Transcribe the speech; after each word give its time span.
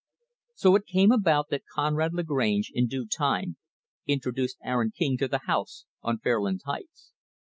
So 0.55 0.73
it 0.75 0.87
came 0.87 1.11
about 1.11 1.49
that 1.51 1.67
Conrad 1.71 2.11
Lagrange, 2.15 2.71
in 2.73 2.87
due 2.87 3.05
time, 3.05 3.57
introduced 4.07 4.57
Aaron 4.63 4.89
King 4.89 5.15
to 5.19 5.27
the 5.27 5.41
house 5.45 5.85
on 6.01 6.17
Fairlands 6.17 6.63
Heights. 6.63 7.11